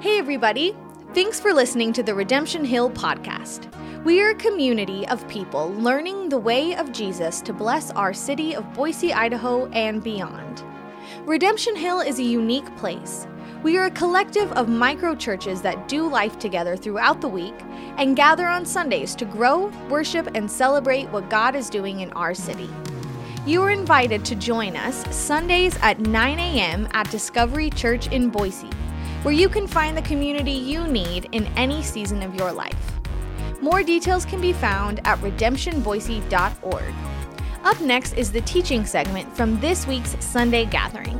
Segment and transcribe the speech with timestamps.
[0.00, 0.76] Hey, everybody.
[1.14, 3.72] Thanks for listening to the Redemption Hill podcast.
[4.04, 8.54] We are a community of people learning the way of Jesus to bless our city
[8.54, 10.62] of Boise, Idaho, and beyond.
[11.24, 13.26] Redemption Hill is a unique place.
[13.62, 17.54] We are a collective of micro churches that do life together throughout the week
[17.96, 22.34] and gather on Sundays to grow, worship, and celebrate what God is doing in our
[22.34, 22.68] city.
[23.46, 26.86] You are invited to join us Sundays at 9 a.m.
[26.92, 28.70] at Discovery Church in Boise,
[29.26, 32.92] where you can find the community you need in any season of your life.
[33.60, 36.94] More details can be found at redemptionboise.org.
[37.64, 41.18] Up next is the teaching segment from this week's Sunday gathering.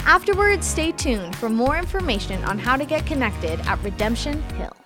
[0.00, 4.76] Afterwards, stay tuned for more information on how to get connected at Redemption Hill.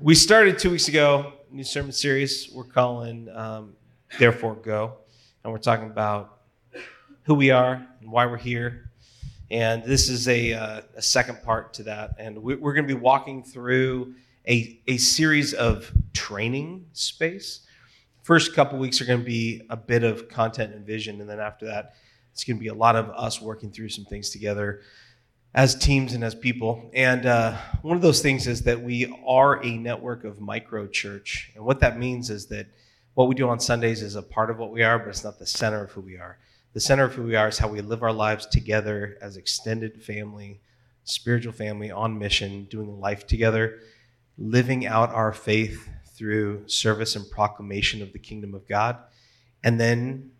[0.00, 3.74] We started two weeks ago, new sermon series we're calling um,
[4.18, 4.94] Therefore Go
[5.44, 6.40] and we're talking about
[7.22, 8.89] who we are and why we're here.
[9.50, 12.14] And this is a, uh, a second part to that.
[12.18, 14.14] And we, we're going to be walking through
[14.48, 17.66] a, a series of training space.
[18.22, 21.20] First couple weeks are going to be a bit of content and vision.
[21.20, 21.94] And then after that,
[22.32, 24.82] it's going to be a lot of us working through some things together
[25.52, 26.90] as teams and as people.
[26.94, 31.50] And uh, one of those things is that we are a network of micro church.
[31.56, 32.68] And what that means is that
[33.14, 35.40] what we do on Sundays is a part of what we are, but it's not
[35.40, 36.38] the center of who we are.
[36.72, 40.00] The center of who we are is how we live our lives together as extended
[40.04, 40.60] family,
[41.02, 43.80] spiritual family on mission, doing life together,
[44.38, 48.98] living out our faith through service and proclamation of the kingdom of God.
[49.64, 50.30] And then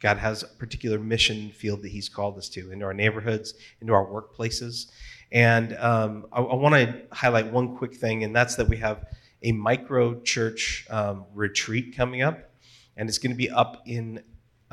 [0.00, 3.92] God has a particular mission field that He's called us to into our neighborhoods, into
[3.92, 4.86] our workplaces.
[5.32, 9.04] And um, I, I want to highlight one quick thing, and that's that we have
[9.42, 12.52] a micro church um, retreat coming up,
[12.96, 14.22] and it's going to be up in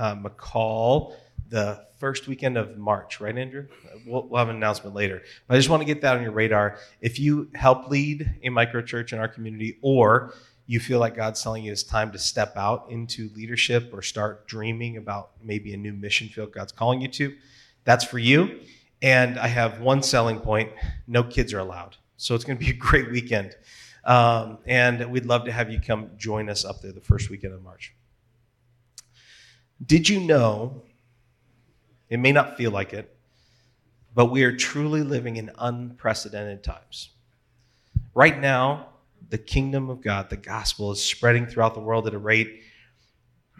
[0.01, 1.13] uh, McCall
[1.49, 3.67] the first weekend of March, right, Andrew?
[4.07, 5.21] We'll, we'll, have an announcement later.
[5.47, 6.79] But I just want to get that on your radar.
[7.01, 10.33] If you help lead a micro church in our community, or
[10.65, 14.47] you feel like God's telling you it's time to step out into leadership or start
[14.47, 17.35] dreaming about maybe a new mission field God's calling you to,
[17.83, 18.61] that's for you.
[19.03, 20.71] And I have one selling point
[21.07, 21.97] no kids are allowed.
[22.17, 23.55] So it's going to be a great weekend.
[24.03, 27.53] Um, and we'd love to have you come join us up there the first weekend
[27.53, 27.93] of March.
[29.85, 30.83] Did you know?
[32.09, 33.15] It may not feel like it,
[34.13, 37.09] but we are truly living in unprecedented times.
[38.13, 38.89] Right now,
[39.29, 42.63] the kingdom of God, the gospel, is spreading throughout the world at a rate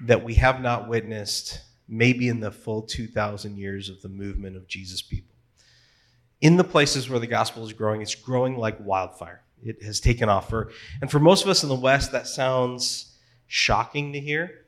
[0.02, 4.68] that we have not witnessed maybe in the full 2,000 years of the movement of
[4.68, 5.36] Jesus people.
[6.42, 10.30] In the places where the gospel is growing, it's growing like wildfire it has taken
[10.30, 10.50] off.
[10.50, 10.72] For,
[11.02, 13.16] and for most of us in the West, that sounds
[13.48, 14.66] shocking to hear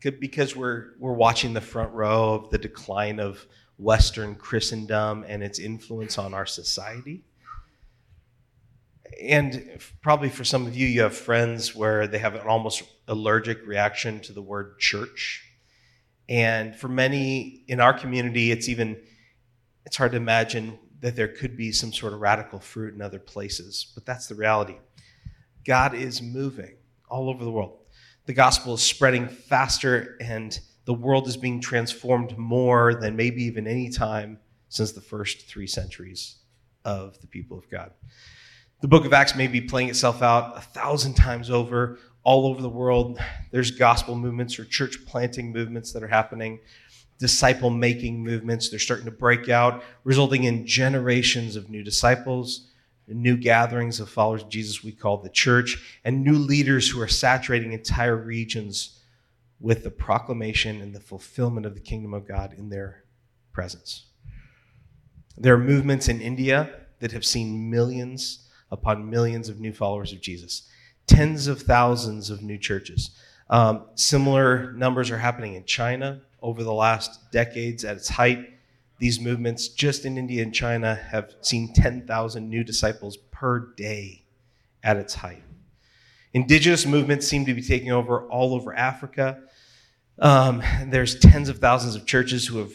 [0.00, 3.46] because we're, we're watching the front row of the decline of
[3.78, 7.24] Western Christendom and its influence on our society.
[9.20, 13.66] And probably for some of you, you have friends where they have an almost allergic
[13.66, 15.44] reaction to the word church.
[16.28, 18.96] And for many in our community, it's even
[19.86, 23.18] it's hard to imagine that there could be some sort of radical fruit in other
[23.18, 24.76] places, but that's the reality.
[25.64, 26.76] God is moving
[27.08, 27.78] all over the world.
[28.28, 33.66] The gospel is spreading faster, and the world is being transformed more than maybe even
[33.66, 36.36] any time since the first three centuries
[36.84, 37.92] of the people of God.
[38.82, 42.60] The book of Acts may be playing itself out a thousand times over all over
[42.60, 43.18] the world.
[43.50, 46.60] There's gospel movements or church planting movements that are happening
[47.18, 48.68] disciple making movements.
[48.68, 52.68] They're starting to break out, resulting in generations of new disciples,
[53.14, 57.08] new gatherings of followers of Jesus we call the church, and new leaders who are
[57.08, 59.00] saturating entire regions
[59.60, 63.04] with the proclamation and the fulfillment of the kingdom of God in their
[63.52, 64.06] presence.
[65.36, 66.70] There are movements in India
[67.00, 70.68] that have seen millions upon millions of new followers of Jesus,
[71.06, 73.10] tens of thousands of new churches.
[73.50, 78.50] Um, similar numbers are happening in China, over the last decades at its height.
[78.98, 84.24] These movements, just in India and China, have seen 10,000 new disciples per day
[84.82, 85.42] at its height.
[86.32, 89.40] Indigenous movements seem to be taking over all over Africa.
[90.18, 92.72] Um, there's tens of thousands of churches who have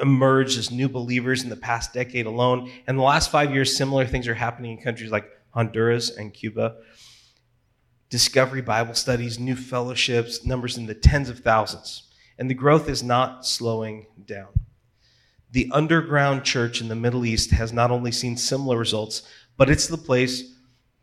[0.00, 2.70] emerged as new believers in the past decade alone.
[2.86, 6.76] And the last five years, similar things are happening in countries like Honduras and Cuba.
[8.08, 12.06] Discovery Bible studies, new fellowships, numbers in the tens of thousands
[12.38, 14.48] and the growth is not slowing down.
[15.56, 19.22] The underground church in the Middle East has not only seen similar results,
[19.56, 20.52] but it's the place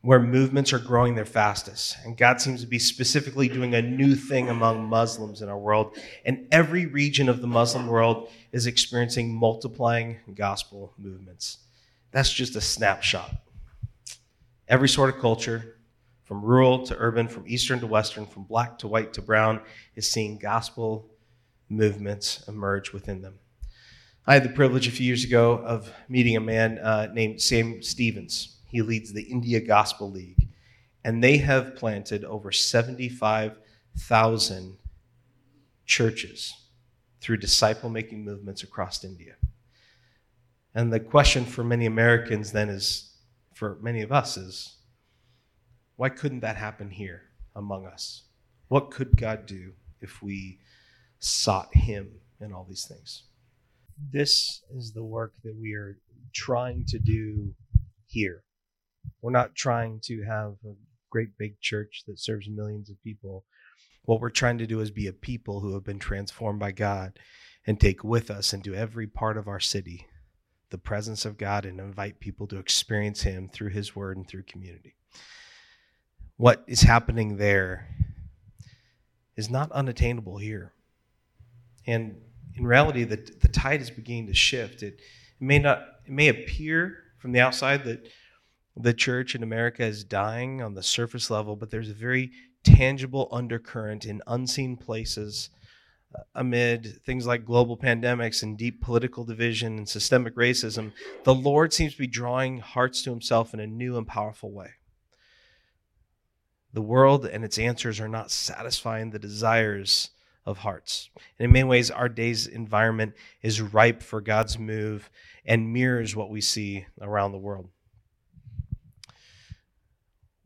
[0.01, 1.97] where movements are growing their fastest.
[2.05, 5.97] And God seems to be specifically doing a new thing among Muslims in our world.
[6.23, 11.57] And every region of the Muslim world is experiencing multiplying gospel movements.
[12.11, 13.33] that's just a snapshot.
[14.67, 15.77] Every sort of culture,
[16.25, 19.61] from rural to urban, from eastern to western, from black to white to brown,
[19.95, 21.09] is seeing gospel
[21.69, 23.39] movements emerge within them.
[24.25, 27.81] I had the privilege a few years ago of meeting a man uh, named Sam
[27.81, 28.55] Stephens.
[28.69, 30.47] He leads the India Gospel League,
[31.03, 34.77] and they have planted over 75,000
[35.85, 36.53] churches
[37.19, 39.35] through disciple making movements across India.
[40.73, 43.17] And the question for many Americans then is,
[43.53, 44.77] for many of us, is
[45.97, 47.23] why couldn't that happen here
[47.57, 48.23] among us?
[48.69, 50.59] What could God do if we
[51.19, 53.23] sought Him in all these things?
[53.97, 55.97] This is the work that we are
[56.33, 57.53] trying to do
[58.07, 58.43] here.
[59.21, 60.73] We're not trying to have a
[61.09, 63.45] great big church that serves millions of people.
[64.05, 67.19] What we're trying to do is be a people who have been transformed by God
[67.65, 70.07] and take with us into every part of our city
[70.69, 74.43] the presence of God and invite people to experience Him through His Word and through
[74.43, 74.95] community.
[76.35, 77.87] What is happening there
[79.37, 80.73] is not unattainable here.
[81.85, 82.15] And
[82.55, 84.83] in reality, the, the tide is beginning to shift.
[84.83, 85.01] It, it
[85.41, 88.07] may not, it may appear from the outside that
[88.75, 92.31] the church in America is dying on the surface level, but there's a very
[92.63, 95.49] tangible undercurrent in unseen places
[96.15, 100.91] uh, amid things like global pandemics and deep political division and systemic racism,
[101.23, 104.71] the Lord seems to be drawing hearts to himself in a new and powerful way.
[106.71, 110.09] The world and its answers are not satisfying the desires
[110.45, 111.09] of hearts.
[111.37, 115.09] And in many ways, our day's environment is ripe for God's move
[115.45, 117.69] and mirrors what we see around the world.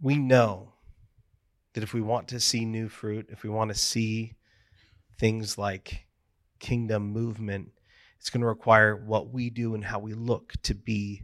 [0.01, 0.73] We know
[1.73, 4.35] that if we want to see new fruit, if we want to see
[5.19, 6.05] things like
[6.59, 7.71] kingdom movement,
[8.19, 11.23] it's going to require what we do and how we look to be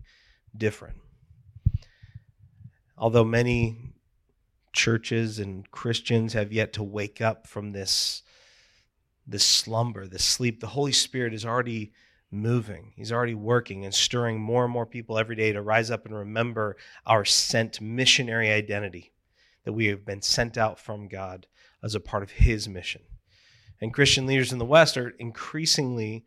[0.55, 0.97] different.
[2.97, 3.93] Although many
[4.73, 8.23] churches and Christians have yet to wake up from this,
[9.25, 11.93] this slumber, this sleep, the Holy Spirit is already
[12.31, 12.91] moving.
[12.95, 16.15] He's already working and stirring more and more people every day to rise up and
[16.15, 19.13] remember our sent missionary identity
[19.63, 21.47] that we have been sent out from God
[21.83, 23.01] as a part of His mission.
[23.79, 26.25] And Christian leaders in the West are increasingly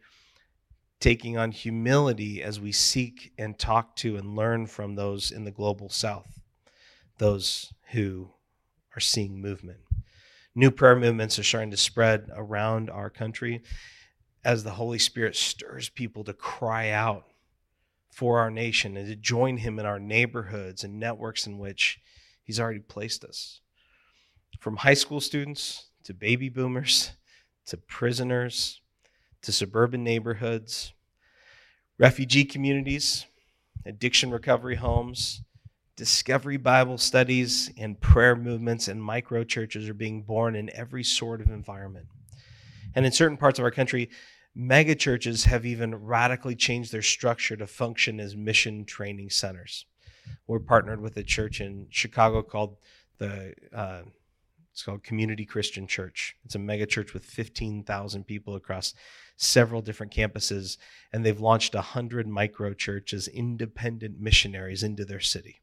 [1.00, 5.50] taking on humility as we seek and talk to and learn from those in the
[5.50, 6.40] global South,
[7.18, 8.30] those who
[8.94, 9.80] are seeing movement.
[10.58, 13.62] New prayer movements are starting to spread around our country
[14.42, 17.26] as the Holy Spirit stirs people to cry out
[18.10, 22.00] for our nation and to join Him in our neighborhoods and networks in which
[22.42, 23.60] He's already placed us.
[24.58, 27.12] From high school students to baby boomers
[27.66, 28.80] to prisoners,
[29.42, 30.94] to suburban neighborhoods,
[31.98, 33.26] refugee communities,
[33.84, 35.42] addiction recovery homes,
[35.96, 41.40] discovery Bible studies, and prayer movements and micro churches are being born in every sort
[41.40, 42.06] of environment.
[42.94, 44.10] And in certain parts of our country,
[44.54, 49.86] mega churches have even radically changed their structure to function as mission training centers.
[50.46, 52.76] We're partnered with a church in Chicago called
[53.18, 54.02] the uh,
[54.72, 56.36] it's called Community Christian Church.
[56.44, 58.92] It's a mega church with 15,000 people across
[59.38, 60.76] several different campuses,
[61.14, 65.62] and they've launched 100 micro churches, independent missionaries into their city.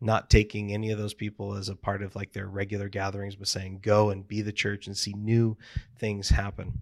[0.00, 3.48] Not taking any of those people as a part of like their regular gatherings, but
[3.48, 5.56] saying, go and be the church and see new
[5.98, 6.80] things happen.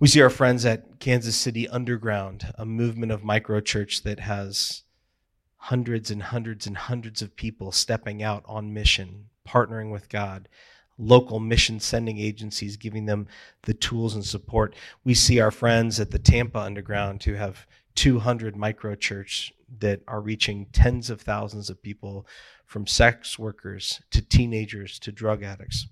[0.00, 4.82] We see our friends at Kansas City Underground, a movement of micro church that has
[5.56, 10.48] hundreds and hundreds and hundreds of people stepping out on mission, partnering with God,
[10.98, 13.26] local mission sending agencies giving them
[13.62, 14.74] the tools and support.
[15.04, 17.66] We see our friends at the Tampa Underground who have
[17.98, 22.24] 200 micro church that are reaching tens of thousands of people
[22.64, 25.88] from sex workers to teenagers to drug addicts.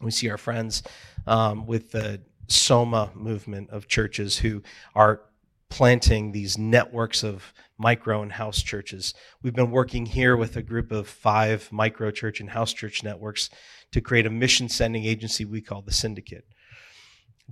[0.00, 0.82] We see our friends
[1.26, 4.62] um, with the Soma movement of churches who
[4.94, 5.20] are
[5.68, 9.12] planting these networks of micro and house churches.
[9.42, 13.50] We've been working here with a group of five micro church and house church networks
[13.92, 16.46] to create a mission sending agency we call the Syndicate,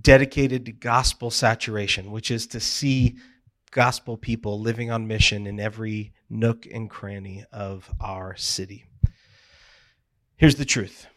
[0.01, 3.17] dedicated to gospel saturation, which is to see
[3.71, 8.85] gospel people living on mission in every nook and cranny of our city.
[10.37, 11.07] Here's the truth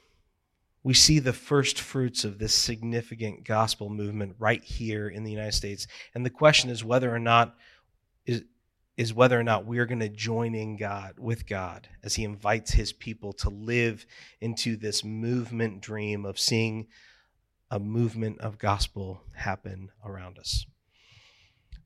[0.85, 5.53] we see the first fruits of this significant gospel movement right here in the United
[5.53, 5.87] States.
[6.15, 7.55] And the question is whether or not
[8.27, 8.43] is
[8.97, 12.73] is whether or not we're going to join in God with God as he invites
[12.73, 14.05] his people to live
[14.41, 16.89] into this movement dream of seeing
[17.73, 20.67] a movement of gospel happen around us.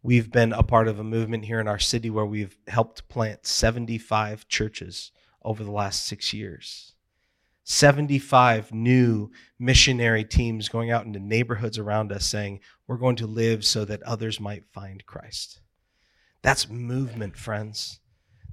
[0.03, 3.47] We've been a part of a movement here in our city where we've helped plant
[3.47, 5.13] 75 churches
[5.45, 6.95] over the last six years.
[7.63, 13.65] 75 new missionary teams going out into neighborhoods around us saying, We're going to live
[13.65, 15.61] so that others might find Christ.
[16.43, 18.01] That's movement, friends.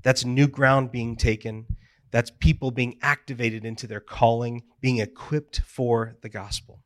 [0.03, 1.65] That's new ground being taken.
[2.11, 6.83] That's people being activated into their calling, being equipped for the gospel.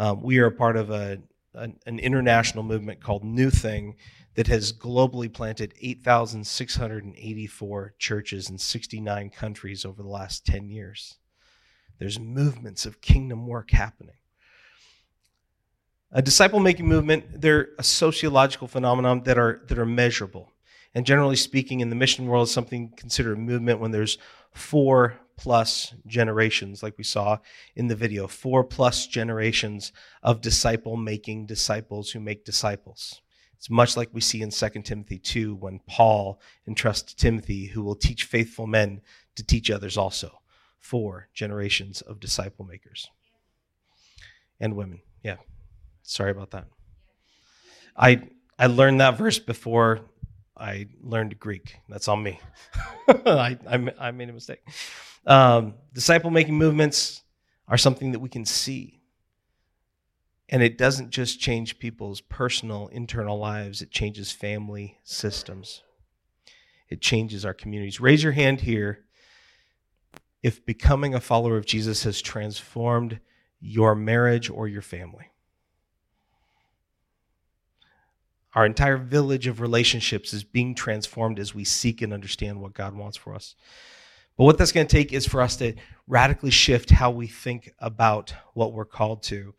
[0.00, 1.18] Um, we are a part of a,
[1.52, 3.96] an, an international movement called New Thing
[4.34, 11.18] that has globally planted 8,684 churches in 69 countries over the last 10 years.
[11.98, 14.14] There's movements of kingdom work happening.
[16.12, 20.50] A disciple making movement, they're a sociological phenomenon that are, that are measurable.
[20.94, 24.16] And generally speaking, in the mission world, something considered a movement when there's
[24.54, 27.38] four plus generations, like we saw
[27.74, 29.90] in the video, four plus generations
[30.22, 33.22] of disciple making disciples who make disciples.
[33.56, 37.94] It's much like we see in 2 Timothy 2 when Paul entrusts Timothy, who will
[37.94, 39.00] teach faithful men
[39.34, 40.42] to teach others also.
[40.78, 43.08] Four generations of disciple makers
[44.60, 45.00] and women.
[45.22, 45.36] Yeah.
[46.02, 46.66] Sorry about that.
[47.96, 48.28] I
[48.58, 50.00] I learned that verse before
[50.54, 51.80] I learned Greek.
[51.88, 52.40] That's on me.
[53.08, 54.60] I, I, I, made a mistake.
[55.26, 57.22] Um, disciple making movements
[57.68, 59.00] are something that we can see.
[60.48, 65.82] And it doesn't just change people's personal, internal lives, it changes family systems.
[66.88, 68.00] It changes our communities.
[68.00, 69.04] Raise your hand here
[70.42, 73.20] if becoming a follower of Jesus has transformed
[73.60, 75.26] your marriage or your family.
[78.54, 82.96] Our entire village of relationships is being transformed as we seek and understand what God
[82.96, 83.54] wants for us.
[84.40, 85.74] But what that's going to take is for us to
[86.06, 89.54] radically shift how we think about what we're called to,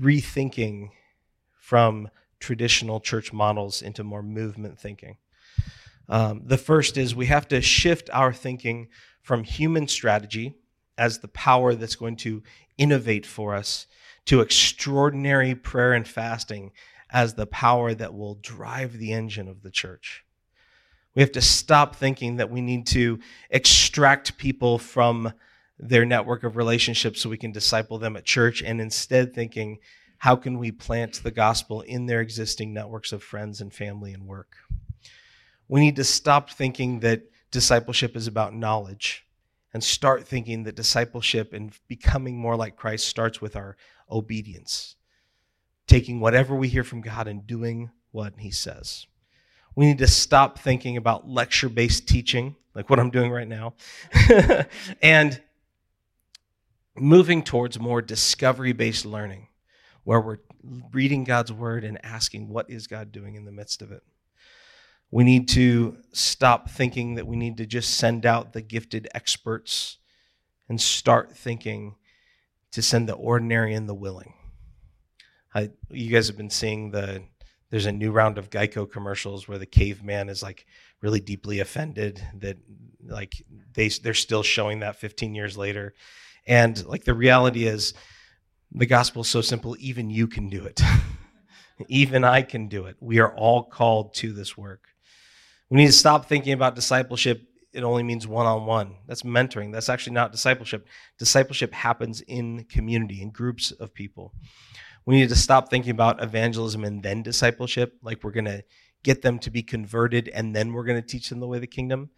[0.00, 0.88] rethinking
[1.60, 2.08] from
[2.40, 5.18] traditional church models into more movement thinking.
[6.08, 8.88] Um, the first is we have to shift our thinking
[9.20, 10.54] from human strategy
[10.96, 12.42] as the power that's going to
[12.78, 13.86] innovate for us
[14.24, 16.72] to extraordinary prayer and fasting
[17.10, 20.24] as the power that will drive the engine of the church.
[21.14, 23.18] We have to stop thinking that we need to
[23.50, 25.32] extract people from
[25.78, 29.78] their network of relationships so we can disciple them at church, and instead thinking,
[30.18, 34.26] how can we plant the gospel in their existing networks of friends and family and
[34.26, 34.56] work?
[35.68, 39.26] We need to stop thinking that discipleship is about knowledge
[39.74, 43.76] and start thinking that discipleship and becoming more like Christ starts with our
[44.10, 44.96] obedience
[45.86, 49.06] taking whatever we hear from God and doing what He says.
[49.74, 53.74] We need to stop thinking about lecture based teaching, like what I'm doing right now,
[55.02, 55.40] and
[56.96, 59.48] moving towards more discovery based learning,
[60.04, 60.38] where we're
[60.92, 64.02] reading God's word and asking, what is God doing in the midst of it?
[65.10, 69.98] We need to stop thinking that we need to just send out the gifted experts
[70.68, 71.96] and start thinking
[72.72, 74.34] to send the ordinary and the willing.
[75.54, 77.24] I, you guys have been seeing the
[77.72, 80.66] there's a new round of Geico commercials where the caveman is like
[81.00, 82.58] really deeply offended that
[83.08, 83.32] like
[83.72, 85.94] they they're still showing that 15 years later,
[86.46, 87.94] and like the reality is,
[88.72, 89.74] the gospel is so simple.
[89.80, 90.82] Even you can do it.
[91.88, 92.96] even I can do it.
[93.00, 94.88] We are all called to this work.
[95.70, 97.40] We need to stop thinking about discipleship.
[97.72, 98.96] It only means one on one.
[99.06, 99.72] That's mentoring.
[99.72, 100.86] That's actually not discipleship.
[101.18, 104.34] Discipleship happens in community, in groups of people
[105.04, 108.64] we need to stop thinking about evangelism and then discipleship, like we're going to
[109.02, 111.62] get them to be converted and then we're going to teach them the way of
[111.62, 112.10] the kingdom,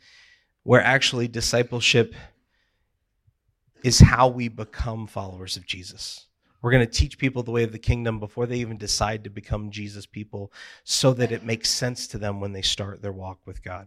[0.63, 2.15] where actually discipleship
[3.83, 6.27] is how we become followers of Jesus.
[6.63, 9.31] We're going to teach people the way of the kingdom before they even decide to
[9.31, 10.51] become Jesus people
[10.83, 13.87] so that it makes sense to them when they start their walk with God.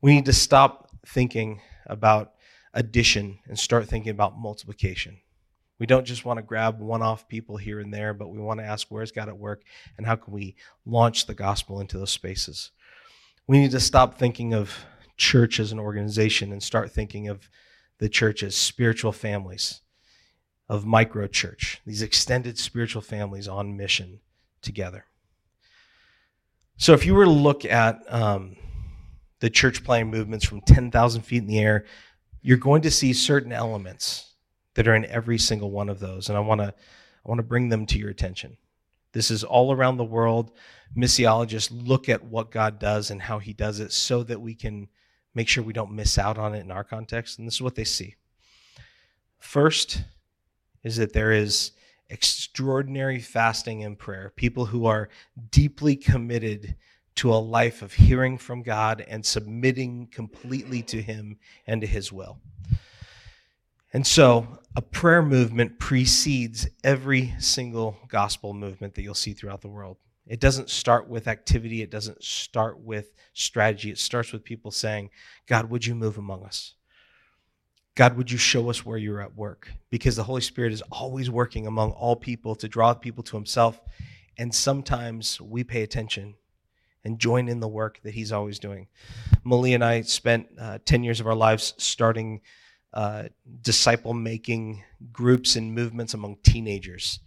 [0.00, 2.32] We need to stop thinking about
[2.72, 5.18] addition and start thinking about multiplication.
[5.78, 8.60] We don't just want to grab one off people here and there, but we want
[8.60, 9.62] to ask where's God at work
[9.96, 10.54] and how can we
[10.86, 12.70] launch the gospel into those spaces.
[13.46, 14.84] We need to stop thinking of
[15.16, 17.48] church as an organization and start thinking of
[17.98, 19.80] the church as spiritual families,
[20.68, 24.20] of micro church, these extended spiritual families on mission
[24.62, 25.04] together.
[26.76, 28.56] So if you were to look at um,
[29.40, 31.84] the church planting movements from 10,000 feet in the air,
[32.42, 34.33] you're going to see certain elements
[34.74, 36.28] that are in every single one of those.
[36.28, 36.68] And I want to
[37.24, 38.56] I want to bring them to your attention.
[39.12, 40.52] This is all around the world.
[40.96, 44.88] Missiologists look at what God does and how he does it so that we can
[45.34, 47.38] make sure we don't miss out on it in our context.
[47.38, 48.16] And this is what they see.
[49.38, 50.02] First
[50.82, 51.72] is that there is
[52.10, 55.08] extraordinary fasting and prayer, people who are
[55.50, 56.76] deeply committed
[57.16, 62.12] to a life of hearing from God and submitting completely to Him and to His
[62.12, 62.38] will.
[63.94, 69.68] And so, a prayer movement precedes every single gospel movement that you'll see throughout the
[69.68, 69.98] world.
[70.26, 73.90] It doesn't start with activity, it doesn't start with strategy.
[73.90, 75.10] It starts with people saying,
[75.46, 76.74] God, would you move among us?
[77.94, 79.70] God, would you show us where you're at work?
[79.90, 83.80] Because the Holy Spirit is always working among all people to draw people to Himself.
[84.36, 86.34] And sometimes we pay attention
[87.04, 88.88] and join in the work that He's always doing.
[89.44, 92.40] Malia and I spent uh, 10 years of our lives starting
[92.94, 93.24] uh,
[93.60, 94.82] disciple making
[95.12, 97.18] groups and movements among teenagers.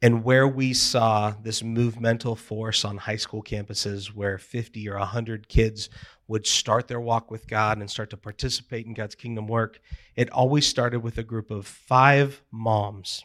[0.00, 5.48] And where we saw this movemental force on high school campuses where 50 or 100
[5.48, 5.90] kids
[6.28, 9.80] would start their walk with God and start to participate in God's kingdom work,
[10.14, 13.24] it always started with a group of five moms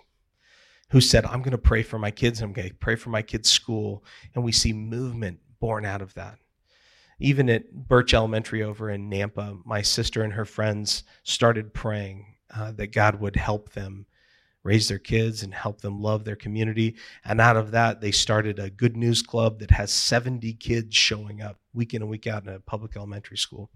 [0.89, 3.21] who said, I'm going to pray for my kids, I'm going to pray for my
[3.21, 4.03] kids' school.
[4.33, 6.39] And we see movement born out of that.
[7.21, 12.71] Even at Birch Elementary over in Nampa, my sister and her friends started praying uh,
[12.73, 14.07] that God would help them
[14.63, 16.95] raise their kids and help them love their community.
[17.23, 21.41] And out of that, they started a good news club that has 70 kids showing
[21.41, 23.69] up week in and week out in a public elementary school.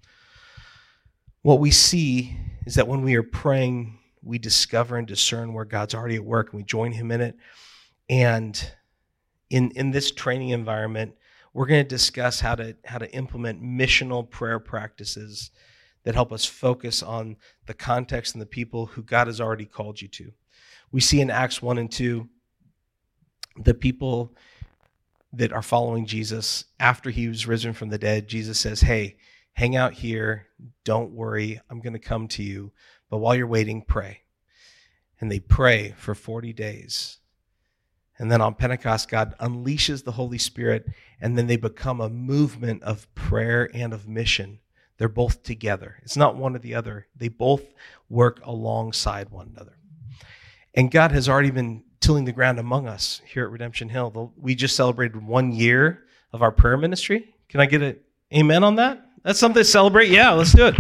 [1.44, 2.36] What we see
[2.66, 6.50] is that when we are praying, we discover and discern where God's already at work
[6.50, 7.36] and we join Him in it.
[8.10, 8.72] And
[9.52, 11.14] in, in this training environment,
[11.56, 15.50] we're going to discuss how to, how to implement missional prayer practices
[16.04, 20.02] that help us focus on the context and the people who God has already called
[20.02, 20.32] you to
[20.96, 22.28] we see in Acts 1 and 2
[23.58, 24.34] the people
[25.34, 28.30] that are following Jesus after he was risen from the dead.
[28.30, 29.18] Jesus says, Hey,
[29.52, 30.48] hang out here.
[30.86, 31.60] Don't worry.
[31.70, 32.72] I'm going to come to you.
[33.10, 34.22] But while you're waiting, pray.
[35.20, 37.18] And they pray for 40 days.
[38.18, 40.88] And then on Pentecost, God unleashes the Holy Spirit,
[41.20, 44.60] and then they become a movement of prayer and of mission.
[44.98, 45.98] They're both together.
[46.04, 47.64] It's not one or the other, they both
[48.10, 49.78] work alongside one another.
[50.74, 54.34] And God has already been tilling the ground among us here at Redemption Hill.
[54.38, 57.34] We just celebrated one year of our prayer ministry.
[57.50, 57.98] Can I get an
[58.34, 59.06] amen on that?
[59.24, 60.10] That's something to celebrate?
[60.10, 60.76] Yeah, let's do it.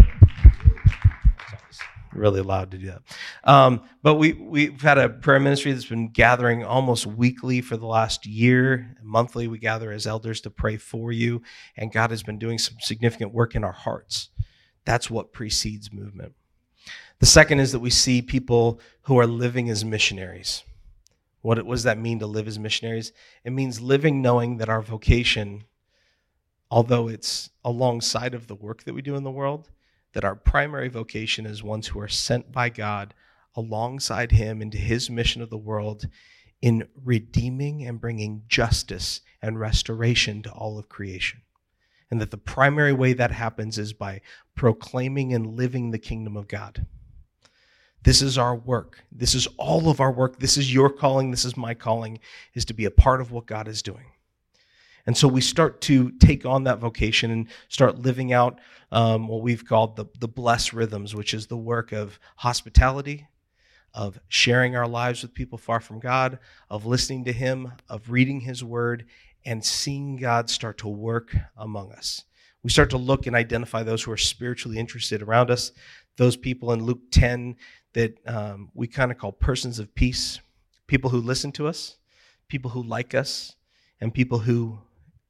[2.15, 3.01] Really loud to do that.
[3.43, 7.85] Um, but we, we've had a prayer ministry that's been gathering almost weekly for the
[7.85, 8.95] last year.
[9.03, 11.41] Monthly, we gather as elders to pray for you.
[11.75, 14.29] And God has been doing some significant work in our hearts.
[14.85, 16.33] That's what precedes movement.
[17.19, 20.63] The second is that we see people who are living as missionaries.
[21.41, 23.11] What, what does that mean to live as missionaries?
[23.43, 25.65] It means living knowing that our vocation,
[26.71, 29.69] although it's alongside of the work that we do in the world,
[30.15, 33.13] that our primary vocation is ones who are sent by God
[33.53, 36.07] alongside Him into His mission of the world
[36.61, 41.41] in redeeming and bringing justice and restoration to all of creation.
[42.09, 44.21] And that the primary way that happens is by
[44.55, 46.85] proclaiming and living the kingdom of God.
[48.03, 49.03] This is our work.
[49.11, 50.39] This is all of our work.
[50.39, 51.31] This is your calling.
[51.31, 52.19] This is my calling,
[52.53, 54.05] is to be a part of what God is doing.
[55.05, 58.59] And so we start to take on that vocation and start living out
[58.91, 63.27] um, what we've called the, the blessed rhythms, which is the work of hospitality,
[63.93, 66.39] of sharing our lives with people far from God,
[66.69, 69.05] of listening to Him, of reading His Word,
[69.45, 72.23] and seeing God start to work among us.
[72.63, 75.71] We start to look and identify those who are spiritually interested around us,
[76.17, 77.57] those people in Luke 10
[77.93, 80.39] that um, we kind of call persons of peace
[80.87, 81.97] people who listen to us,
[82.47, 83.55] people who like us,
[83.99, 84.77] and people who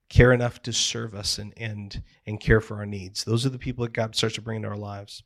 [0.09, 3.23] care enough to serve us and, and, and care for our needs.
[3.23, 5.23] Those are the people that God starts to bring into our lives.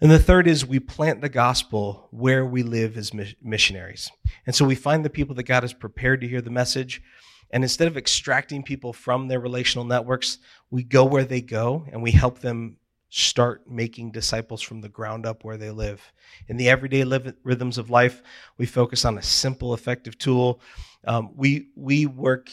[0.00, 3.12] And the third is we plant the gospel where we live as
[3.42, 4.10] missionaries.
[4.44, 7.02] And so we find the people that God has prepared to hear the message.
[7.50, 10.38] And instead of extracting people from their relational networks,
[10.70, 12.76] we go where they go and we help them
[13.08, 16.12] start making disciples from the ground up where they live.
[16.48, 17.04] In the everyday
[17.44, 18.22] rhythms of life,
[18.58, 20.60] we focus on a simple, effective tool.
[21.06, 22.50] Um, we we work,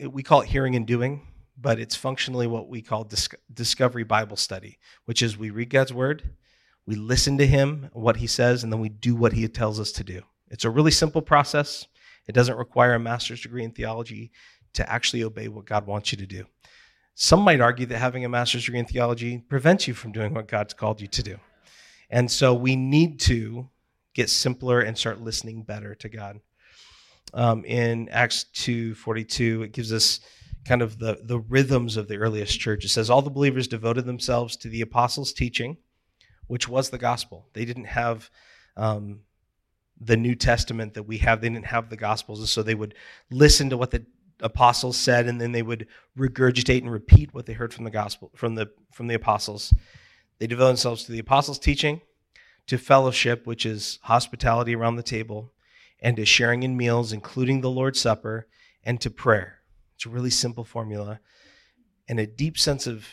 [0.00, 1.22] we call it hearing and doing,
[1.56, 5.92] but it's functionally what we call dis- discovery Bible study, which is we read God's
[5.92, 6.30] word,
[6.86, 9.92] we listen to Him, what He says, and then we do what He tells us
[9.92, 10.22] to do.
[10.48, 11.86] It's a really simple process.
[12.26, 14.30] It doesn't require a master's degree in theology
[14.74, 16.44] to actually obey what God wants you to do.
[17.14, 20.48] Some might argue that having a master's degree in theology prevents you from doing what
[20.48, 21.38] God's called you to do.
[22.10, 23.68] And so we need to
[24.14, 26.40] get simpler and start listening better to God.
[27.34, 30.20] Um, in Acts 2:42, it gives us
[30.66, 32.84] kind of the, the rhythms of the earliest church.
[32.84, 35.76] It says, All the believers devoted themselves to the apostles' teaching,
[36.46, 37.48] which was the gospel.
[37.52, 38.30] They didn't have
[38.76, 39.20] um,
[40.00, 41.40] the New Testament that we have.
[41.40, 42.94] They didn't have the Gospels, and so they would
[43.30, 44.04] listen to what the
[44.40, 45.86] apostles said, and then they would
[46.18, 49.72] regurgitate and repeat what they heard from the gospel from the from the apostles.
[50.38, 52.02] They devoted themselves to the apostles' teaching,
[52.66, 55.52] to fellowship, which is hospitality around the table,
[56.00, 58.46] and to sharing in meals, including the Lord's Supper,
[58.84, 59.60] and to prayer.
[59.94, 61.20] It's a really simple formula,
[62.08, 63.06] and a deep sense of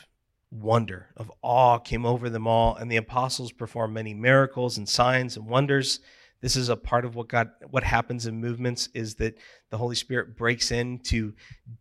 [0.52, 5.36] wonder, of awe came over them all, and the apostles performed many miracles and signs
[5.38, 6.00] and wonders
[6.44, 9.38] this is a part of what God what happens in movements is that
[9.70, 11.34] the Holy Spirit breaks in to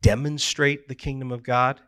[0.03, 1.81] demonstrate the kingdom of God.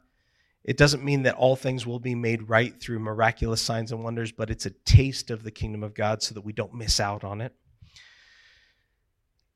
[0.64, 4.32] It doesn't mean that all things will be made right through miraculous signs and wonders,
[4.32, 7.22] but it's a taste of the kingdom of God so that we don't miss out
[7.22, 7.54] on it.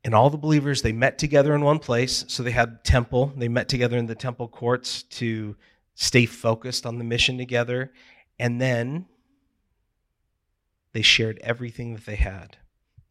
[0.04, 2.24] And all the believers, they met together in one place.
[2.28, 3.32] So they had temple.
[3.36, 5.56] They met together in the temple courts to
[5.94, 7.92] stay focused on the mission together.
[8.38, 9.06] And then
[10.92, 12.58] they shared everything that they had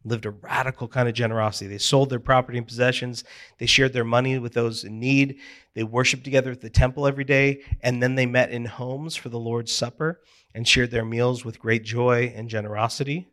[0.04, 1.68] lived a radical kind of generosity.
[1.68, 3.24] They sold their property and possessions.
[3.58, 5.38] They shared their money with those in need.
[5.74, 7.62] They worshiped together at the temple every day.
[7.82, 10.20] And then they met in homes for the Lord's Supper
[10.54, 13.28] and shared their meals with great joy and generosity,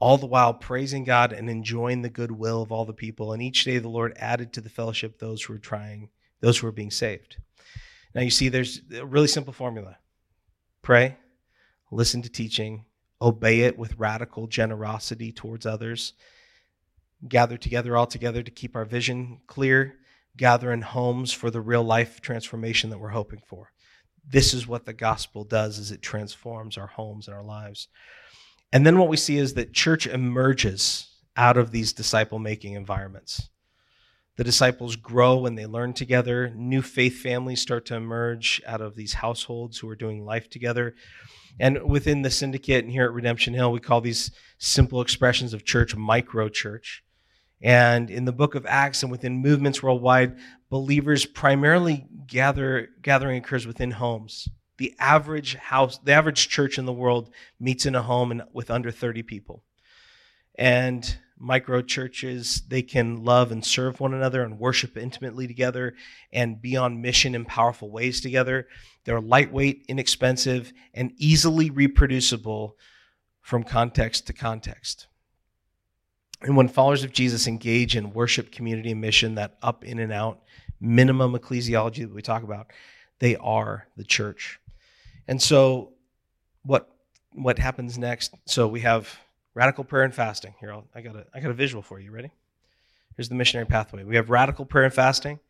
[0.00, 3.32] all the while praising God and enjoying the goodwill of all the people.
[3.32, 6.66] And each day the Lord added to the fellowship those who were trying, those who
[6.66, 7.36] were being saved.
[8.14, 9.98] Now you see, there's a really simple formula
[10.82, 11.16] pray,
[11.90, 12.84] listen to teaching,
[13.20, 16.14] obey it with radical generosity towards others,
[17.28, 19.96] gather together all together to keep our vision clear,
[20.36, 23.72] gather in homes for the real life transformation that we're hoping for.
[24.30, 27.88] This is what the gospel does is it transforms our homes and our lives.
[28.72, 33.48] And then what we see is that church emerges out of these disciple making environments.
[34.36, 36.52] The disciples grow and they learn together.
[36.54, 40.94] New faith families start to emerge out of these households who are doing life together.
[41.58, 45.64] And within the syndicate and here at Redemption Hill, we call these simple expressions of
[45.64, 47.02] church micro church.
[47.60, 50.36] And in the book of Acts and within movements worldwide,
[50.70, 54.48] believers primarily gather gathering occurs within homes.
[54.78, 58.70] The average house, the average church in the world meets in a home and with
[58.70, 59.62] under 30 people.
[60.54, 65.94] And micro churches, they can love and serve one another and worship intimately together
[66.32, 68.66] and be on mission in powerful ways together.
[69.04, 72.76] They're lightweight, inexpensive, and easily reproducible
[73.40, 75.06] from context to context.
[76.42, 80.12] And when followers of Jesus engage in worship, community, and mission, that up, in, and
[80.12, 80.42] out
[80.80, 82.68] minimum ecclesiology that we talk about,
[83.18, 84.60] they are the church.
[85.28, 85.92] And so,
[86.64, 86.90] what
[87.32, 88.34] what happens next?
[88.46, 89.16] So we have
[89.58, 90.54] Radical prayer and fasting.
[90.60, 92.12] Here, I'll, I got a, I got a visual for you.
[92.12, 92.30] Ready?
[93.16, 94.04] Here's the missionary pathway.
[94.04, 95.40] We have radical prayer and fasting,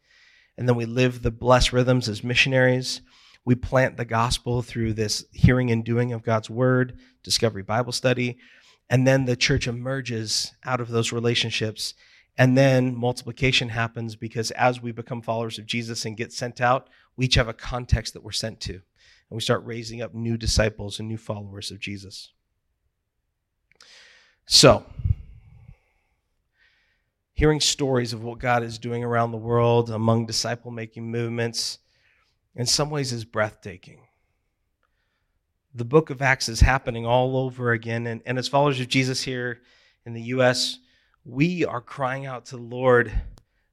[0.56, 3.02] and then we live the blessed rhythms as missionaries.
[3.44, 8.38] We plant the gospel through this hearing and doing of God's word, discovery Bible study,
[8.88, 11.92] and then the church emerges out of those relationships.
[12.38, 16.88] And then multiplication happens because as we become followers of Jesus and get sent out,
[17.14, 18.80] we each have a context that we're sent to.
[19.30, 22.32] And we start raising up new disciples and new followers of Jesus.
[24.46, 24.86] So,
[27.34, 31.78] hearing stories of what God is doing around the world among disciple making movements,
[32.54, 34.00] in some ways, is breathtaking.
[35.74, 38.06] The book of Acts is happening all over again.
[38.06, 39.60] And, and as followers of Jesus here
[40.06, 40.78] in the U.S.,
[41.26, 43.12] we are crying out to the Lord,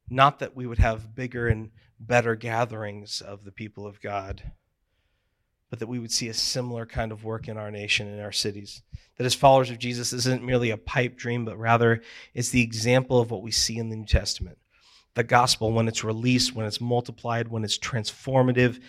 [0.09, 4.51] not that we would have bigger and better gatherings of the people of God
[5.75, 8.31] but that we would see a similar kind of work in our nation and our
[8.31, 8.81] cities.
[9.17, 12.01] That as followers of Jesus isn't merely a pipe dream, but rather
[12.33, 14.57] it's the example of what we see in the New Testament.
[15.15, 18.79] The gospel, when it's released, when it's multiplied, when it's transformative,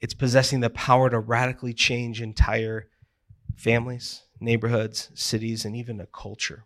[0.00, 2.86] it's possessing the power to radically change entire
[3.56, 6.64] families, neighborhoods, cities, and even a culture.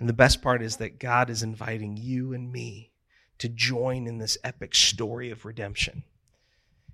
[0.00, 2.90] And the best part is that God is inviting you and me
[3.38, 6.02] to join in this epic story of redemption.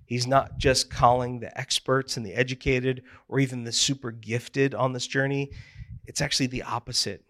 [0.07, 4.93] He's not just calling the experts and the educated or even the super gifted on
[4.93, 5.51] this journey.
[6.05, 7.25] It's actually the opposite.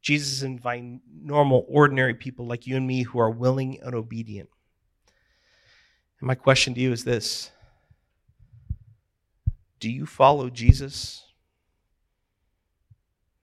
[0.00, 4.48] Jesus is inviting normal, ordinary people like you and me who are willing and obedient.
[6.18, 7.50] And my question to you is this
[9.78, 11.26] Do you follow Jesus?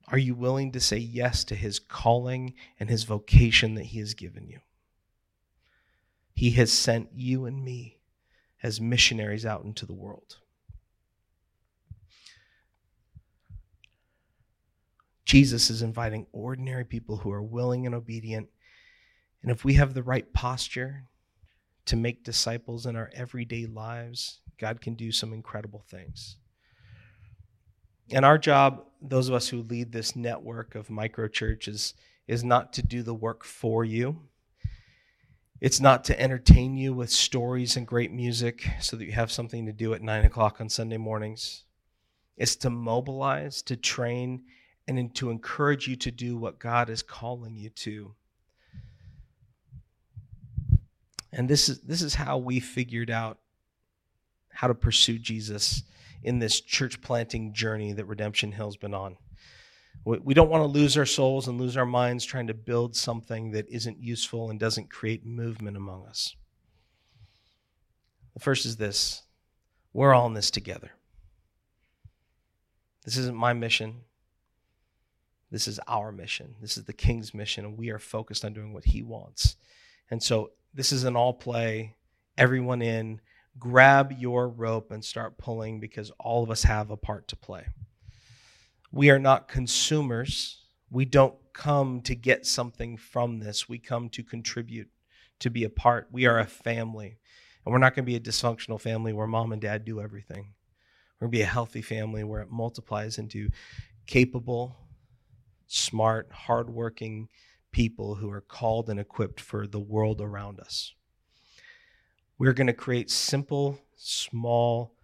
[0.08, 4.14] Are you willing to say yes to his calling and his vocation that he has
[4.14, 4.58] given you?
[6.34, 7.95] He has sent you and me
[8.62, 10.36] as missionaries out into the world.
[15.24, 18.48] Jesus is inviting ordinary people who are willing and obedient.
[19.42, 21.04] And if we have the right posture
[21.86, 26.36] to make disciples in our everyday lives, God can do some incredible things.
[28.12, 31.94] And our job, those of us who lead this network of micro churches,
[32.28, 34.20] is not to do the work for you.
[35.60, 39.64] It's not to entertain you with stories and great music so that you have something
[39.66, 41.64] to do at nine o'clock on Sunday mornings.
[42.36, 44.42] It's to mobilize, to train,
[44.86, 48.14] and to encourage you to do what God is calling you to.
[51.32, 53.38] And this is, this is how we figured out
[54.50, 55.82] how to pursue Jesus
[56.22, 59.16] in this church planting journey that Redemption Hill's been on.
[60.04, 63.50] We don't want to lose our souls and lose our minds trying to build something
[63.52, 66.36] that isn't useful and doesn't create movement among us.
[68.34, 69.22] The first is this
[69.92, 70.90] we're all in this together.
[73.04, 74.02] This isn't my mission.
[75.50, 76.54] This is our mission.
[76.60, 79.56] This is the king's mission, and we are focused on doing what he wants.
[80.10, 81.94] And so this is an all play,
[82.36, 83.20] everyone in,
[83.58, 87.66] grab your rope and start pulling because all of us have a part to play.
[88.96, 90.62] We are not consumers.
[90.90, 93.68] We don't come to get something from this.
[93.68, 94.88] We come to contribute,
[95.40, 96.08] to be a part.
[96.10, 97.18] We are a family.
[97.62, 100.54] And we're not going to be a dysfunctional family where mom and dad do everything.
[101.20, 103.50] We're going to be a healthy family where it multiplies into
[104.06, 104.78] capable,
[105.66, 107.28] smart, hardworking
[107.72, 110.94] people who are called and equipped for the world around us.
[112.38, 114.94] We're going to create simple, small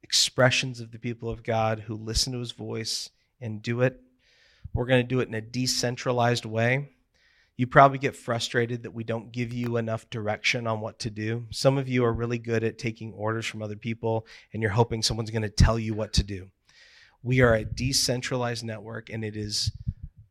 [0.00, 3.10] expressions of the people of God who listen to his voice
[3.42, 4.00] and do it.
[4.72, 6.92] We're going to do it in a decentralized way.
[7.56, 11.46] You probably get frustrated that we don't give you enough direction on what to do.
[11.50, 15.02] Some of you are really good at taking orders from other people and you're hoping
[15.02, 16.48] someone's going to tell you what to do.
[17.22, 19.70] We are a decentralized network and it is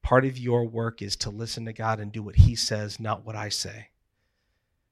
[0.01, 3.23] part of your work is to listen to God and do what he says, not
[3.23, 3.90] what I say.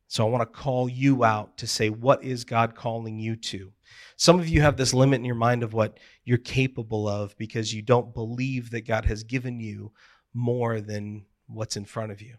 [0.09, 3.71] So I want to call you out to say, what is God calling you to?
[4.15, 7.75] Some of you have this limit in your mind of what you're capable of because
[7.75, 9.91] you don't believe that God has given you
[10.33, 12.37] more than what's in front of you.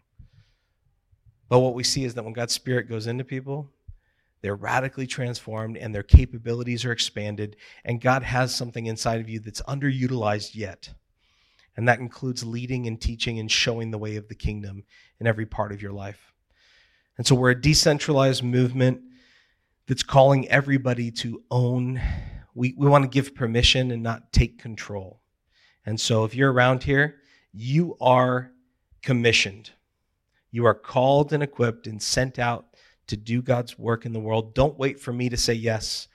[1.47, 3.71] But what we see is that when God's Spirit goes into people,
[4.41, 7.55] they're radically transformed and their capabilities are expanded,
[7.85, 10.89] and God has something inside of you that's underutilized yet.
[11.77, 14.83] And that includes leading and teaching and showing the way of the kingdom
[15.21, 16.30] in every part of your life.
[17.17, 19.01] And so we're a decentralized movement
[19.87, 22.01] that's calling everybody to own.
[22.55, 25.21] We, we want to give permission and not take control.
[25.85, 27.17] And so if you're around here,
[27.53, 28.51] you are
[29.01, 29.71] commissioned.
[30.51, 32.65] You are called and equipped and sent out
[33.07, 34.53] to do God's work in the world.
[34.53, 36.07] Don't wait for me to say yes.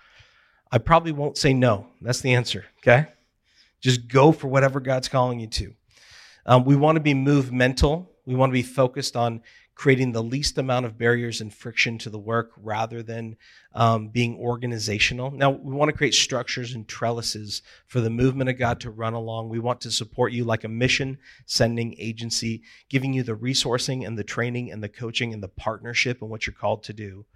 [0.71, 1.89] I probably won't say no.
[2.01, 3.09] That's the answer, okay?
[3.81, 5.75] Just go for whatever God's calling you to.
[6.45, 8.11] Um, we want to be movemental.
[8.25, 9.43] We want to be focused on
[9.77, 13.37] creating the least amount of barriers and friction to the work rather than
[13.75, 15.31] um, being organizational.
[15.31, 19.13] Now, we want to create structures and trellises for the movement of God to run
[19.13, 19.51] along.
[19.51, 24.19] We want to support you like a mission sending agency, giving you the resourcing and
[24.19, 27.27] the training and the coaching and the partnership and what you're called to do.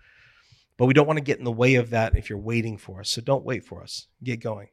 [0.79, 3.01] But we don't want to get in the way of that if you're waiting for
[3.01, 3.11] us.
[3.11, 4.07] So don't wait for us.
[4.25, 4.69] Get going.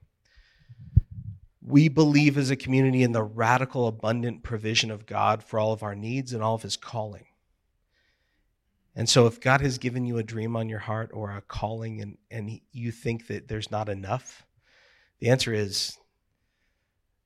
[1.62, 5.84] We believe as a community in the radical, abundant provision of God for all of
[5.84, 7.26] our needs and all of his calling.
[8.98, 12.02] And so, if God has given you a dream on your heart or a calling
[12.02, 14.44] and, and you think that there's not enough,
[15.20, 16.00] the answer is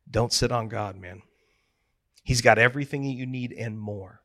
[0.09, 1.21] don't sit on God, man.
[2.25, 4.19] He's got everything that you need and more.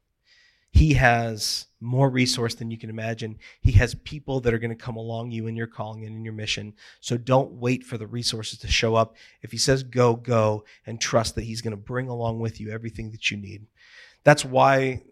[0.72, 3.38] He has more resource than you can imagine.
[3.60, 6.24] He has people that are going to come along you in your calling and in
[6.24, 6.74] your mission.
[7.00, 9.14] So don't wait for the resources to show up.
[9.42, 12.72] If he says go, go, and trust that he's going to bring along with you
[12.72, 13.66] everything that you need.
[14.24, 15.04] That's why,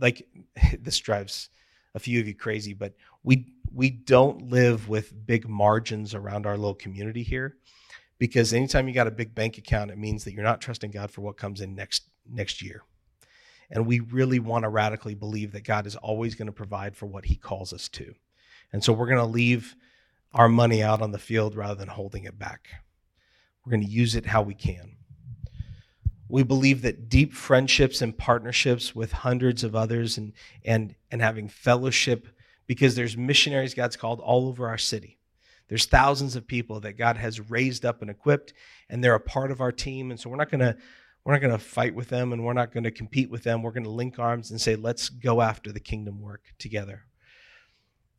[0.00, 0.26] like,
[0.80, 1.50] this drives
[1.94, 6.56] a few of you crazy, but we we don't live with big margins around our
[6.56, 7.56] little community here
[8.18, 11.10] because anytime you got a big bank account, it means that you're not trusting God
[11.10, 12.82] for what comes in next next year.
[13.70, 17.06] And we really want to radically believe that God is always going to provide for
[17.06, 18.14] what he calls us to.
[18.72, 19.74] And so we're going to leave
[20.34, 22.68] our money out on the field rather than holding it back.
[23.64, 24.96] We're going to use it how we can.
[26.32, 30.32] We believe that deep friendships and partnerships with hundreds of others and,
[30.64, 32.26] and, and having fellowship,
[32.66, 35.18] because there's missionaries God's called all over our city.
[35.68, 38.54] There's thousands of people that God has raised up and equipped,
[38.88, 40.10] and they're a part of our team.
[40.10, 40.74] And so we're not going to
[41.22, 43.62] we're not going to fight with them and we're not going to compete with them.
[43.62, 47.04] We're going to link arms and say, let's go after the kingdom work together.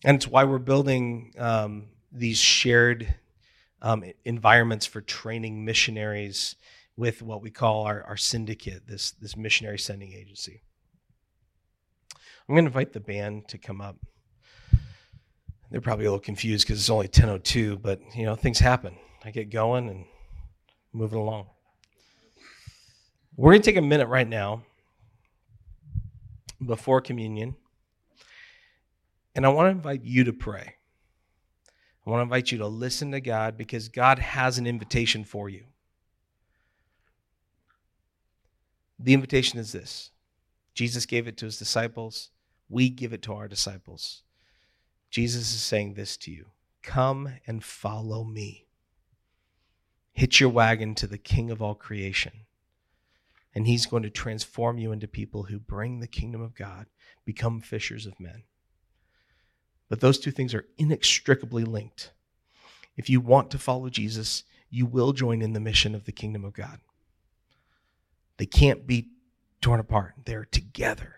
[0.06, 3.16] And it's why we're building um, these shared
[3.82, 6.56] um, environments for training missionaries
[6.96, 10.62] with what we call our, our syndicate, this, this missionary sending agency.
[12.48, 13.98] I'm going to invite the band to come up.
[15.72, 18.96] They're probably a little confused because it's only 10:02, but you know things happen.
[19.26, 20.06] I get going and
[20.92, 21.48] moving along.
[23.36, 24.64] We're going to take a minute right now
[26.64, 27.56] before communion,
[29.34, 30.76] and I want to invite you to pray.
[32.06, 35.50] I want to invite you to listen to God because God has an invitation for
[35.50, 35.64] you.
[39.04, 40.12] The invitation is this
[40.74, 42.30] Jesus gave it to his disciples,
[42.70, 44.24] we give it to our disciples.
[45.10, 46.48] Jesus is saying this to you
[46.82, 48.66] Come and follow me.
[50.14, 52.32] Hitch your wagon to the King of all creation.
[53.56, 56.88] And he's going to transform you into people who bring the kingdom of God,
[57.24, 58.44] become fishers of men.
[59.90, 62.14] But those two things are inextricably linked.
[62.96, 66.44] If you want to follow Jesus, you will join in the mission of the kingdom
[66.44, 66.80] of God.
[68.38, 69.10] They can't be
[69.62, 71.16] torn apart, they're together.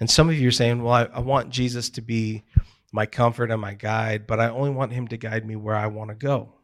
[0.00, 2.42] And some of you are saying, Well, I, I, want Jesus to be
[2.92, 5.86] my comfort and my guide, but I only want him to guide me where I
[5.86, 6.54] want to go.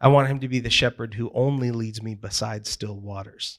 [0.00, 3.58] I want him to be the shepherd who only leads me beside still waters.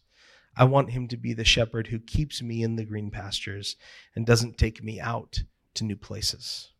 [0.55, 3.75] I want him to be the shepherd who keeps me in the green pastures
[4.15, 5.43] and doesn't take me out
[5.75, 6.71] to new places.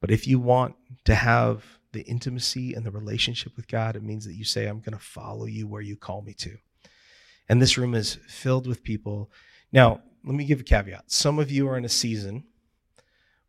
[0.00, 4.26] But if you want to have the intimacy and the relationship with God, it means
[4.26, 6.58] that you say, I'm going to follow you where you call me to.
[7.48, 9.30] And this room is filled with people.
[9.72, 11.10] Now, let me give a caveat.
[11.10, 12.44] Some of you are in a season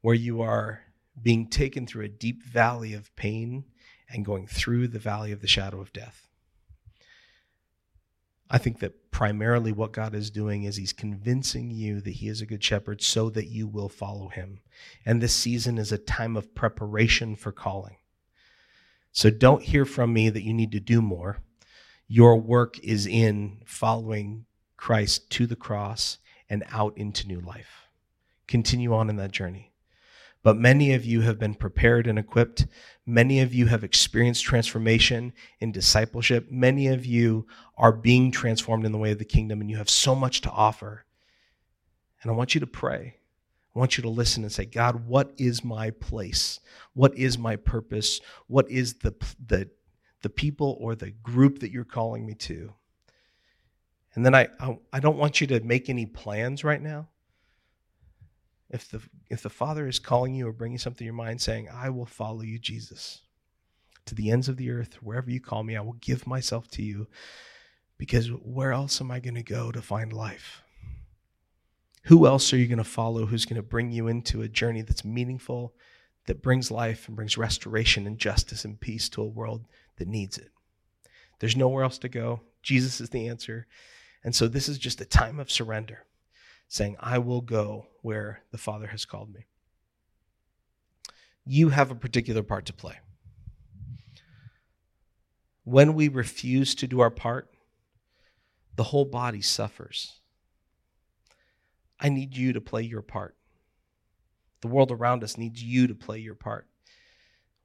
[0.02, 0.82] where you are
[1.22, 3.66] being taken through a deep valley of pain
[4.10, 6.28] and going through the valley of the shadow of death.
[8.50, 12.42] I think that primarily what God is doing is He's convincing you that He is
[12.42, 14.60] a good shepherd so that you will follow Him.
[15.06, 17.98] And this season is a time of preparation for calling.
[19.12, 21.40] So don't hear from me that you need to do more.
[22.08, 24.46] Your work is in following
[24.78, 27.88] Christ to the cross and out into new life.
[28.48, 29.72] Continue on in that journey.
[30.44, 32.68] But many of you have been prepared and equipped.
[33.04, 36.52] Many of you have experienced transformation in discipleship.
[36.52, 39.90] Many of you are being transformed in the way of the kingdom, and you have
[39.90, 41.06] so much to offer.
[42.22, 43.16] And I want you to pray.
[43.76, 46.60] I want you to listen and say, God, what is my place?
[46.94, 48.22] What is my purpose?
[48.46, 49.70] What is the, the,
[50.26, 52.74] the people or the group that you're calling me to?
[54.16, 57.10] And then I, I, I don't want you to make any plans right now
[58.70, 61.70] if the if the father is calling you or bringing something to your mind saying
[61.72, 63.22] i will follow you jesus
[64.06, 66.82] to the ends of the earth wherever you call me i will give myself to
[66.82, 67.08] you
[68.00, 70.64] because where else am i going to go to find life
[72.06, 74.82] who else are you going to follow who's going to bring you into a journey
[74.82, 75.76] that's meaningful
[76.26, 79.66] that brings life and brings restoration and justice and peace to a world
[79.98, 80.52] that needs it
[81.40, 83.68] there's nowhere else to go jesus is the answer
[84.24, 86.06] and so this is just a time of surrender
[86.68, 89.46] saying, I will go where the Father has called me.
[91.46, 92.96] You have a particular part to play.
[95.64, 97.50] When we refuse to do our part,
[98.76, 100.20] the whole body suffers.
[102.00, 103.36] I need you to play your part.
[104.62, 106.68] The world around us needs you to play your part.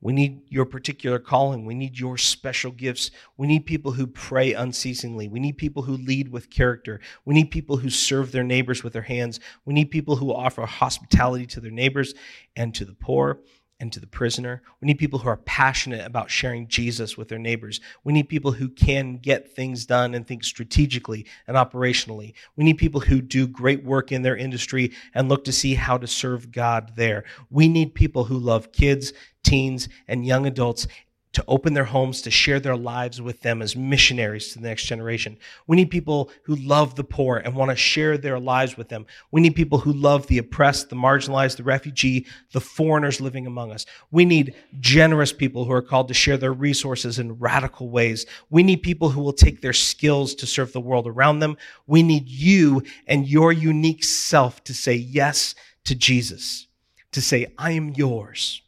[0.03, 1.67] We need your particular calling.
[1.67, 3.11] We need your special gifts.
[3.37, 5.29] We need people who pray unceasingly.
[5.29, 7.01] We need people who lead with character.
[7.25, 9.41] We need people who serve their neighbors with their hands.
[9.67, 12.15] We need people who offer hospitality to their neighbors
[12.57, 13.41] and to the poor
[13.81, 14.62] and to the prisoner.
[14.81, 17.81] We need people who are passionate about sharing Jesus with their neighbors.
[18.05, 22.35] We need people who can get things done and think strategically and operationally.
[22.57, 25.99] We need people who do great work in their industry and look to see how
[25.99, 27.25] to serve God there.
[27.49, 29.12] We need people who love kids,
[29.43, 30.87] teens, and young adults
[31.33, 34.85] to open their homes, to share their lives with them as missionaries to the next
[34.85, 35.38] generation.
[35.66, 39.07] We need people who love the poor and want to share their lives with them.
[39.31, 43.71] We need people who love the oppressed, the marginalized, the refugee, the foreigners living among
[43.71, 43.87] us.
[44.11, 48.27] We need generous people who are called to share their resources in radical ways.
[48.51, 51.57] We need people who will take their skills to serve the world around them.
[51.87, 56.66] We need you and your unique self to say yes to Jesus,
[57.12, 58.62] to say, I am yours.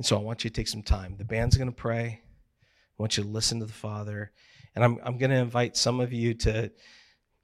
[0.00, 1.16] And so I want you to take some time.
[1.18, 2.22] The band's going to pray.
[2.22, 4.32] I want you to listen to the Father.
[4.74, 6.72] And I'm, I'm going to invite some of you to,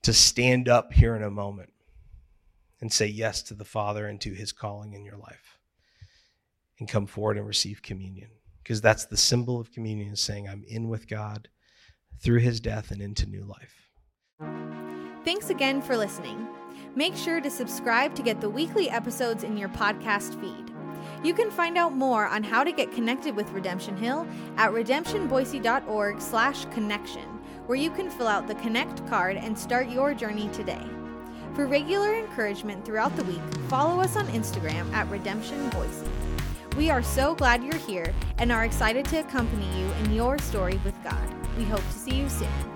[0.05, 1.69] to stand up here in a moment
[2.81, 5.59] and say yes to the Father and to his calling in your life.
[6.79, 8.31] And come forward and receive communion.
[8.63, 11.51] Because that's the symbol of communion, saying, I'm in with God
[12.23, 13.91] through his death and into new life.
[15.27, 16.49] Thanks again for listening.
[16.95, 20.75] Make sure to subscribe to get the weekly episodes in your podcast feed.
[21.27, 26.21] You can find out more on how to get connected with Redemption Hill at redemptionboise.org
[26.21, 27.25] slash connection,
[27.67, 30.87] where you can fill out the Connect card and start your journey today.
[31.55, 36.07] For regular encouragement throughout the week, follow us on Instagram at Redemption Boise.
[36.77, 40.81] We are so glad you're here and are excited to accompany you in your story
[40.85, 41.29] with God.
[41.59, 42.76] We hope to see you soon.